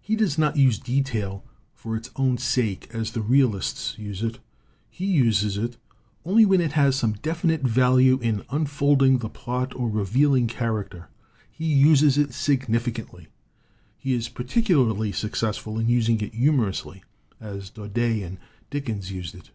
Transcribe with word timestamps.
He 0.00 0.16
does 0.16 0.38
not 0.38 0.56
use 0.56 0.78
detail 0.78 1.44
for 1.74 1.94
its 1.94 2.10
own 2.16 2.38
sake, 2.38 2.88
as 2.94 3.10
the 3.10 3.20
realists 3.20 3.94
use 3.98 4.22
it; 4.22 4.38
he 4.88 5.04
uses 5.04 5.58
it 5.58 5.76
only 6.24 6.46
when 6.46 6.62
it 6.62 6.72
has 6.72 6.96
some 6.96 7.12
definite 7.12 7.60
value 7.60 8.18
in 8.22 8.42
unfolding 8.48 9.18
the 9.18 9.28
plot 9.28 9.74
or 9.76 9.90
revealing 9.90 10.46
character. 10.46 11.10
He 11.50 11.66
uses 11.66 12.16
it 12.16 12.32
significantly; 12.32 13.26
he 13.98 14.14
is 14.14 14.30
particularly 14.30 15.12
successful 15.12 15.78
in 15.78 15.90
using 15.90 16.18
it 16.22 16.32
humorously, 16.32 17.02
as 17.38 17.68
Daudet 17.68 18.22
and 18.22 18.38
Dickens 18.70 19.12
used 19.12 19.34
it. 19.34 19.50